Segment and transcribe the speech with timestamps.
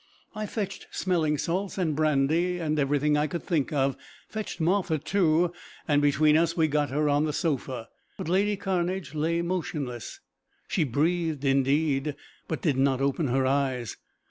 [0.33, 3.95] I fetched smelling salts and brandy, and everything I could think of
[4.27, 5.53] fetched Martha too,
[5.87, 10.19] and between us we got her on the sofa, but lady Cairnedge lay motionless.
[10.67, 12.15] She breathed indeed,
[12.47, 13.95] but did not open her eyes.